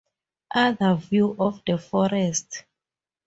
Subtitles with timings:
[0.55, 2.63] Other view of the forest.